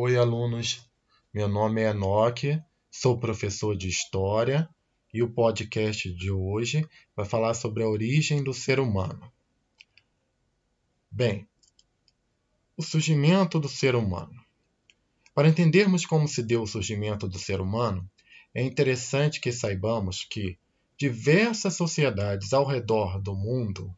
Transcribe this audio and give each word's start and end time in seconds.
Oi, 0.00 0.16
alunos. 0.16 0.88
Meu 1.34 1.48
nome 1.48 1.82
é 1.82 1.90
Enoque, 1.90 2.62
sou 2.88 3.18
professor 3.18 3.76
de 3.76 3.88
História 3.88 4.68
e 5.12 5.24
o 5.24 5.28
podcast 5.28 6.14
de 6.14 6.30
hoje 6.30 6.88
vai 7.16 7.26
falar 7.26 7.52
sobre 7.52 7.82
a 7.82 7.88
origem 7.88 8.44
do 8.44 8.54
ser 8.54 8.78
humano. 8.78 9.28
Bem, 11.10 11.48
o 12.76 12.82
surgimento 12.84 13.58
do 13.58 13.68
ser 13.68 13.96
humano. 13.96 14.40
Para 15.34 15.48
entendermos 15.48 16.06
como 16.06 16.28
se 16.28 16.44
deu 16.44 16.62
o 16.62 16.66
surgimento 16.68 17.26
do 17.26 17.36
ser 17.36 17.60
humano, 17.60 18.08
é 18.54 18.62
interessante 18.62 19.40
que 19.40 19.50
saibamos 19.50 20.22
que 20.22 20.56
diversas 20.96 21.74
sociedades 21.74 22.52
ao 22.52 22.64
redor 22.64 23.20
do 23.20 23.34
mundo 23.34 23.92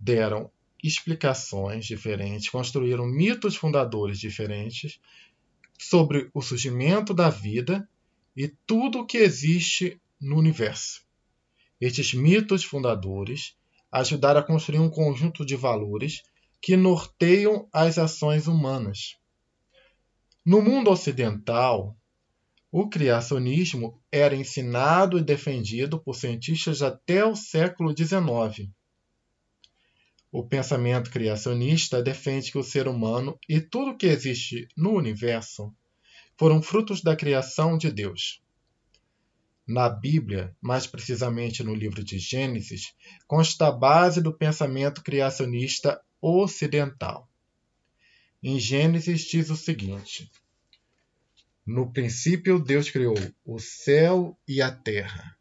deram 0.00 0.50
explicações 0.82 1.86
diferentes, 1.86 2.48
construíram 2.48 3.06
mitos 3.06 3.56
fundadores 3.56 4.18
diferentes 4.18 5.00
sobre 5.78 6.30
o 6.34 6.42
surgimento 6.42 7.12
da 7.14 7.30
vida 7.30 7.88
e 8.36 8.48
tudo 8.66 9.00
o 9.00 9.06
que 9.06 9.18
existe 9.18 10.00
no 10.20 10.36
universo. 10.36 11.02
Estes 11.80 12.12
mitos 12.12 12.62
fundadores 12.62 13.56
ajudaram 13.90 14.40
a 14.40 14.42
construir 14.44 14.78
um 14.78 14.90
conjunto 14.90 15.44
de 15.44 15.56
valores 15.56 16.22
que 16.60 16.76
norteiam 16.76 17.68
as 17.72 17.98
ações 17.98 18.46
humanas. 18.46 19.16
No 20.44 20.60
mundo 20.60 20.90
ocidental, 20.90 21.96
o 22.70 22.88
criacionismo 22.88 24.00
era 24.12 24.36
ensinado 24.36 25.18
e 25.18 25.22
defendido 25.22 25.98
por 25.98 26.14
cientistas 26.14 26.82
até 26.82 27.24
o 27.24 27.34
século 27.34 27.94
XIX. 27.96 28.70
O 30.32 30.44
pensamento 30.46 31.10
criacionista 31.10 32.00
defende 32.00 32.52
que 32.52 32.58
o 32.58 32.62
ser 32.62 32.86
humano 32.86 33.36
e 33.48 33.60
tudo 33.60 33.96
que 33.96 34.06
existe 34.06 34.68
no 34.76 34.92
universo 34.92 35.74
foram 36.38 36.62
frutos 36.62 37.02
da 37.02 37.16
criação 37.16 37.76
de 37.76 37.90
Deus. 37.90 38.40
Na 39.66 39.88
Bíblia, 39.88 40.56
mais 40.60 40.86
precisamente 40.86 41.64
no 41.64 41.74
livro 41.74 42.04
de 42.04 42.18
Gênesis, 42.18 42.94
consta 43.26 43.66
a 43.66 43.72
base 43.72 44.22
do 44.22 44.32
pensamento 44.32 45.02
criacionista 45.02 46.00
ocidental. 46.20 47.28
Em 48.42 48.58
Gênesis 48.58 49.22
diz 49.22 49.50
o 49.50 49.56
seguinte: 49.56 50.30
No 51.66 51.92
princípio 51.92 52.58
Deus 52.58 52.88
criou 52.88 53.16
o 53.44 53.58
céu 53.58 54.38
e 54.46 54.62
a 54.62 54.70
terra. 54.70 55.36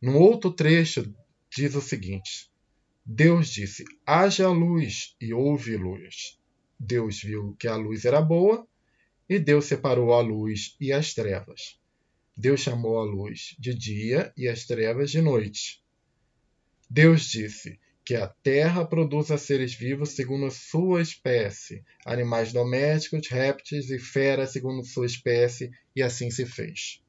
No 0.00 0.18
outro 0.18 0.52
trecho 0.52 1.14
diz 1.50 1.74
o 1.74 1.80
seguinte: 1.80 2.51
Deus 3.04 3.48
disse: 3.50 3.84
haja 4.06 4.48
luz, 4.48 5.16
e 5.20 5.34
houve 5.34 5.76
luz. 5.76 6.38
Deus 6.78 7.20
viu 7.20 7.56
que 7.58 7.66
a 7.66 7.74
luz 7.74 8.04
era 8.04 8.20
boa, 8.20 8.66
e 9.28 9.38
Deus 9.38 9.64
separou 9.64 10.12
a 10.12 10.20
luz 10.20 10.76
e 10.80 10.92
as 10.92 11.12
trevas. 11.12 11.80
Deus 12.36 12.60
chamou 12.60 12.98
a 12.98 13.04
luz 13.04 13.56
de 13.58 13.74
dia 13.74 14.32
e 14.36 14.48
as 14.48 14.64
trevas 14.66 15.10
de 15.10 15.20
noite. 15.20 15.82
Deus 16.88 17.24
disse 17.24 17.78
que 18.04 18.14
a 18.14 18.28
terra 18.28 18.84
produza 18.84 19.38
seres 19.38 19.74
vivos 19.74 20.10
segundo 20.10 20.50
sua 20.50 21.00
espécie, 21.02 21.84
animais 22.04 22.52
domésticos, 22.52 23.28
répteis 23.28 23.90
e 23.90 23.98
feras 23.98 24.52
segundo 24.52 24.84
sua 24.84 25.06
espécie, 25.06 25.70
e 25.94 26.02
assim 26.02 26.30
se 26.30 26.46
fez. 26.46 27.02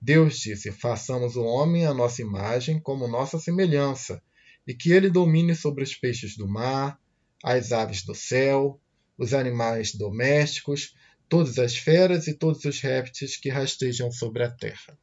Deus 0.00 0.38
disse: 0.38 0.70
façamos 0.72 1.36
o 1.36 1.44
homem 1.44 1.86
à 1.86 1.92
nossa 1.92 2.22
imagem, 2.22 2.80
como 2.80 3.08
nossa 3.08 3.38
semelhança, 3.38 4.22
e 4.68 4.74
que 4.74 4.92
ele 4.92 5.08
domine 5.08 5.56
sobre 5.56 5.82
os 5.82 5.94
peixes 5.94 6.36
do 6.36 6.46
mar, 6.46 7.00
as 7.42 7.72
aves 7.72 8.04
do 8.04 8.14
céu, 8.14 8.78
os 9.16 9.32
animais 9.32 9.94
domésticos, 9.94 10.94
todas 11.26 11.58
as 11.58 11.74
feras 11.74 12.26
e 12.26 12.34
todos 12.34 12.62
os 12.66 12.78
répteis 12.78 13.34
que 13.34 13.48
rastejam 13.48 14.12
sobre 14.12 14.44
a 14.44 14.50
terra. 14.50 14.98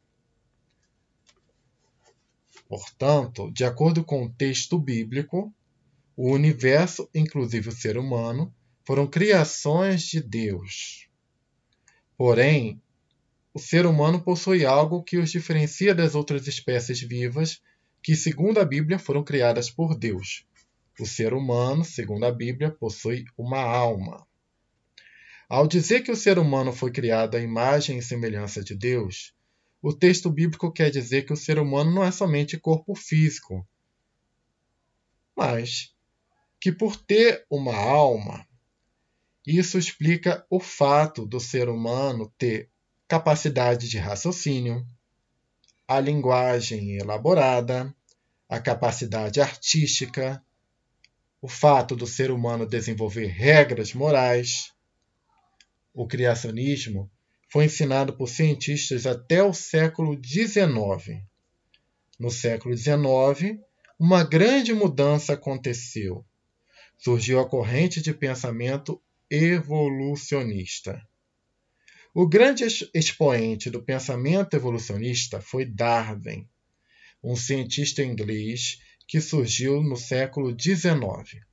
Portanto, 2.69 3.51
de 3.51 3.65
acordo 3.65 4.03
com 4.03 4.25
o 4.25 4.31
texto 4.31 4.77
bíblico, 4.77 5.51
o 6.15 6.31
universo, 6.31 7.09
inclusive 7.13 7.69
o 7.69 7.75
ser 7.75 7.97
humano, 7.97 8.53
foram 8.85 9.07
criações 9.07 10.03
de 10.03 10.21
Deus. 10.21 11.09
Porém, 12.15 12.79
o 13.51 13.59
ser 13.59 13.87
humano 13.87 14.21
possui 14.21 14.63
algo 14.63 15.01
que 15.01 15.17
os 15.17 15.31
diferencia 15.31 15.95
das 15.95 16.13
outras 16.13 16.45
espécies 16.45 17.01
vivas 17.01 17.61
que, 18.05 18.15
segundo 18.15 18.59
a 18.59 18.63
Bíblia, 18.63 18.99
foram 18.99 19.23
criadas 19.23 19.67
por 19.67 19.97
Deus. 19.97 20.45
O 20.99 21.07
ser 21.07 21.33
humano, 21.33 21.83
segundo 21.83 22.23
a 22.23 22.31
Bíblia, 22.31 22.69
possui 22.69 23.25
uma 23.35 23.59
alma. 23.59 24.27
Ao 25.49 25.67
dizer 25.67 26.01
que 26.01 26.11
o 26.11 26.15
ser 26.15 26.37
humano 26.37 26.71
foi 26.71 26.91
criado 26.91 27.35
à 27.35 27.41
imagem 27.41 27.97
e 27.97 28.03
semelhança 28.03 28.63
de 28.63 28.75
Deus, 28.75 29.33
o 29.81 29.91
texto 29.91 30.29
bíblico 30.29 30.71
quer 30.71 30.91
dizer 30.91 31.23
que 31.25 31.33
o 31.33 31.35
ser 31.35 31.57
humano 31.57 31.91
não 31.91 32.03
é 32.03 32.11
somente 32.11 32.59
corpo 32.59 32.93
físico, 32.93 33.67
mas 35.35 35.91
que 36.61 36.71
por 36.71 36.95
ter 36.95 37.43
uma 37.49 37.75
alma, 37.75 38.47
isso 39.47 39.79
explica 39.79 40.45
o 40.47 40.59
fato 40.59 41.25
do 41.25 41.39
ser 41.39 41.67
humano 41.69 42.31
ter 42.37 42.69
capacidade 43.07 43.89
de 43.89 43.97
raciocínio, 43.97 44.85
a 45.87 45.99
linguagem 45.99 46.97
elaborada, 46.97 47.93
a 48.49 48.59
capacidade 48.59 49.39
artística, 49.39 50.43
o 51.41 51.47
fato 51.47 51.95
do 51.95 52.07
ser 52.07 52.31
humano 52.31 52.65
desenvolver 52.65 53.27
regras 53.27 53.93
morais. 53.93 54.73
O 55.93 56.07
criacionismo 56.07 57.09
foi 57.49 57.65
ensinado 57.65 58.13
por 58.13 58.27
cientistas 58.27 59.05
até 59.05 59.43
o 59.43 59.53
século 59.53 60.19
XIX. 60.21 61.23
No 62.19 62.31
século 62.31 62.75
XIX, 62.75 63.59
uma 63.99 64.23
grande 64.23 64.73
mudança 64.73 65.33
aconteceu. 65.33 66.25
Surgiu 66.97 67.39
a 67.39 67.47
corrente 67.47 68.01
de 68.01 68.13
pensamento 68.13 69.01
evolucionista. 69.29 71.01
O 72.17 72.25
grande 72.25 72.63
expoente 72.93 73.69
do 73.69 73.83
pensamento 73.83 74.53
evolucionista 74.53 75.41
foi 75.41 75.65
Darwin, 75.65 76.47
um 77.21 77.35
cientista 77.35 78.01
inglês 78.01 78.79
que 79.05 79.19
surgiu 79.19 79.83
no 79.83 79.97
século 79.97 80.55
XIX. 80.57 81.43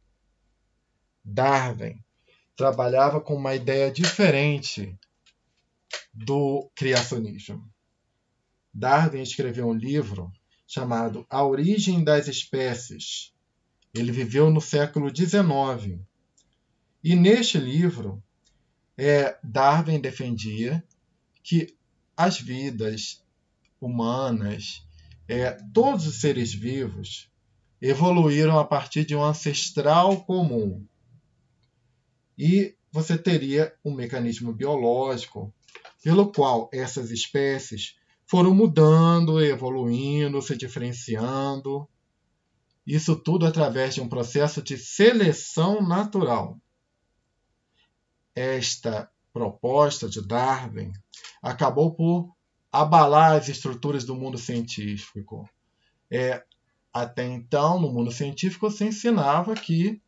Darwin 1.25 2.01
trabalhava 2.55 3.21
com 3.21 3.35
uma 3.35 3.57
ideia 3.57 3.91
diferente 3.91 4.97
do 6.15 6.71
criacionismo. 6.77 7.69
Darwin 8.73 9.23
escreveu 9.23 9.67
um 9.67 9.75
livro 9.75 10.33
chamado 10.65 11.27
A 11.29 11.45
Origem 11.45 12.05
das 12.05 12.29
Espécies. 12.29 13.35
Ele 13.93 14.13
viveu 14.13 14.49
no 14.49 14.61
século 14.61 15.11
XIX. 15.13 16.01
E 17.03 17.17
neste 17.17 17.59
livro, 17.59 18.23
é, 18.97 19.39
Darwin 19.43 20.01
defendia 20.01 20.85
que 21.43 21.75
as 22.17 22.41
vidas 22.41 23.23
humanas, 23.81 24.87
é, 25.27 25.51
todos 25.73 26.07
os 26.07 26.21
seres 26.21 26.53
vivos, 26.53 27.31
evoluíram 27.81 28.59
a 28.59 28.65
partir 28.65 29.05
de 29.05 29.17
um 29.17 29.25
ancestral 29.25 30.25
comum. 30.25 30.87
E 32.39 32.77
você 32.93 33.19
teria 33.19 33.75
um 33.85 33.93
mecanismo 33.93 34.53
biológico 34.53 35.53
pelo 36.03 36.33
qual 36.33 36.69
essas 36.73 37.11
espécies 37.11 37.97
foram 38.27 38.55
mudando, 38.55 39.43
evoluindo, 39.43 40.41
se 40.41 40.57
diferenciando. 40.57 41.89
Isso 42.87 43.17
tudo 43.17 43.47
através 43.47 43.95
de 43.95 44.01
um 44.01 44.09
processo 44.09 44.63
de 44.63 44.77
seleção 44.77 45.83
natural 45.87 46.62
esta 48.35 49.11
proposta 49.33 50.09
de 50.09 50.27
Darwin 50.27 50.93
acabou 51.43 51.95
por 51.95 52.35
abalar 52.71 53.33
as 53.33 53.49
estruturas 53.49 54.05
do 54.05 54.15
mundo 54.15 54.39
científico. 54.39 55.49
É, 56.11 56.43
até 56.93 57.25
então, 57.27 57.81
no 57.81 57.91
mundo 57.91 58.11
científico, 58.11 58.71
se 58.71 58.85
ensinava 58.85 59.55
que 59.55 60.01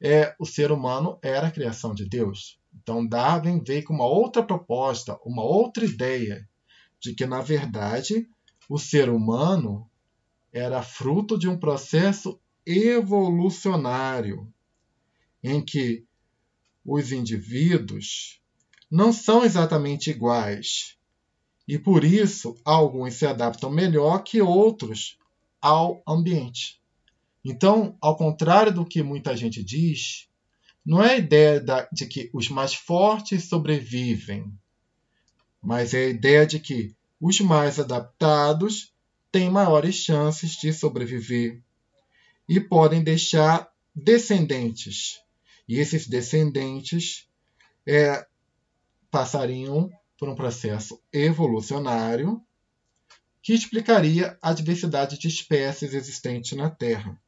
é, 0.00 0.34
o 0.38 0.44
ser 0.44 0.72
humano 0.72 1.18
era 1.22 1.46
a 1.48 1.50
criação 1.50 1.94
de 1.94 2.08
Deus. 2.08 2.60
Então, 2.74 3.06
Darwin 3.06 3.62
veio 3.64 3.84
com 3.84 3.94
uma 3.94 4.06
outra 4.06 4.42
proposta, 4.42 5.18
uma 5.24 5.42
outra 5.42 5.84
ideia, 5.84 6.48
de 6.98 7.14
que, 7.14 7.26
na 7.26 7.40
verdade, 7.40 8.28
o 8.68 8.78
ser 8.78 9.08
humano 9.08 9.88
era 10.52 10.82
fruto 10.82 11.38
de 11.38 11.48
um 11.48 11.58
processo 11.58 12.40
evolucionário, 12.66 14.52
em 15.42 15.64
que 15.64 16.04
os 16.84 17.12
indivíduos 17.12 18.40
não 18.90 19.12
são 19.12 19.44
exatamente 19.44 20.10
iguais 20.10 20.96
e 21.66 21.78
por 21.78 22.04
isso 22.04 22.56
alguns 22.64 23.14
se 23.14 23.26
adaptam 23.26 23.70
melhor 23.70 24.22
que 24.22 24.42
outros 24.42 25.18
ao 25.60 26.02
ambiente. 26.06 26.80
Então, 27.44 27.96
ao 28.00 28.16
contrário 28.16 28.72
do 28.72 28.84
que 28.84 29.02
muita 29.02 29.36
gente 29.36 29.62
diz, 29.62 30.28
não 30.84 31.02
é 31.02 31.14
a 31.14 31.18
ideia 31.18 31.64
de 31.92 32.06
que 32.06 32.30
os 32.32 32.48
mais 32.48 32.74
fortes 32.74 33.48
sobrevivem, 33.48 34.52
mas 35.62 35.94
é 35.94 36.06
a 36.06 36.08
ideia 36.08 36.46
de 36.46 36.58
que 36.58 36.94
os 37.20 37.40
mais 37.40 37.78
adaptados 37.78 38.92
têm 39.30 39.48
maiores 39.48 39.94
chances 39.94 40.52
de 40.56 40.72
sobreviver 40.72 41.62
e 42.48 42.60
podem 42.60 43.02
deixar 43.02 43.72
descendentes. 43.94 45.20
E 45.68 45.78
esses 45.78 46.06
descendentes 46.06 47.28
é, 47.86 48.26
passariam 49.10 49.90
por 50.18 50.28
um 50.28 50.34
processo 50.34 51.00
evolucionário 51.12 52.40
que 53.42 53.52
explicaria 53.52 54.38
a 54.40 54.52
diversidade 54.52 55.18
de 55.18 55.26
espécies 55.28 55.94
existentes 55.94 56.56
na 56.56 56.70
Terra. 56.70 57.20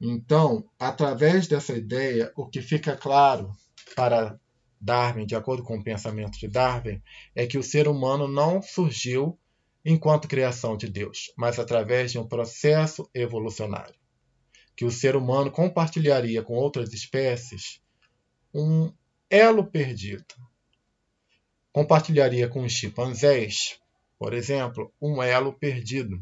Então, 0.00 0.68
através 0.78 1.46
dessa 1.46 1.74
ideia, 1.74 2.32
o 2.34 2.46
que 2.46 2.60
fica 2.60 2.96
claro 2.96 3.54
para 3.94 4.40
Darwin, 4.80 5.26
de 5.26 5.36
acordo 5.36 5.62
com 5.62 5.76
o 5.76 5.84
pensamento 5.84 6.38
de 6.38 6.48
Darwin, 6.48 7.00
é 7.36 7.46
que 7.46 7.56
o 7.56 7.62
ser 7.62 7.86
humano 7.86 8.26
não 8.26 8.60
surgiu 8.60 9.38
enquanto 9.84 10.26
criação 10.26 10.76
de 10.76 10.88
Deus, 10.88 11.32
mas 11.36 11.58
através 11.58 12.10
de 12.10 12.18
um 12.18 12.26
processo 12.26 13.08
evolucionário. 13.14 14.01
Que 14.74 14.84
o 14.84 14.90
ser 14.90 15.16
humano 15.16 15.50
compartilharia 15.50 16.42
com 16.42 16.54
outras 16.54 16.92
espécies 16.92 17.80
um 18.54 18.92
elo 19.30 19.64
perdido. 19.64 20.34
Compartilharia 21.72 22.48
com 22.48 22.64
os 22.64 22.72
chimpanzés, 22.72 23.78
por 24.18 24.34
exemplo, 24.34 24.92
um 25.00 25.22
elo 25.22 25.52
perdido. 25.54 26.20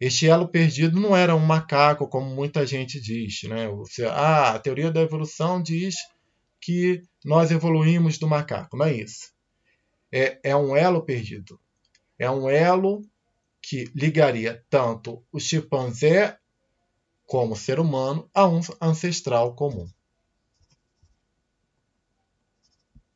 Este 0.00 0.26
elo 0.26 0.48
perdido 0.48 0.98
não 0.98 1.16
era 1.16 1.36
um 1.36 1.46
macaco, 1.46 2.08
como 2.08 2.34
muita 2.34 2.66
gente 2.66 3.00
diz. 3.00 3.44
Né? 3.44 3.68
Ah, 4.10 4.54
a 4.54 4.58
teoria 4.58 4.90
da 4.90 5.00
evolução 5.00 5.62
diz 5.62 5.94
que 6.60 7.02
nós 7.24 7.52
evoluímos 7.52 8.18
do 8.18 8.26
macaco. 8.26 8.76
Não 8.76 8.86
é 8.86 8.94
isso. 8.94 9.32
É, 10.10 10.40
é 10.42 10.56
um 10.56 10.76
elo 10.76 11.02
perdido. 11.02 11.60
É 12.18 12.28
um 12.28 12.50
elo 12.50 13.02
que 13.62 13.84
ligaria 13.94 14.64
tanto 14.68 15.24
o 15.30 15.38
chimpanzé 15.38 16.36
como 17.26 17.56
ser 17.56 17.80
humano 17.80 18.28
a 18.34 18.46
um 18.46 18.60
ancestral 18.80 19.54
comum. 19.54 19.86